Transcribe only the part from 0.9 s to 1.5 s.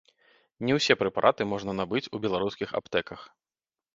прэпараты